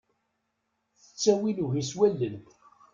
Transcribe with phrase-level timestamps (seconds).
[1.01, 2.37] Tettawi lewhi s wallen.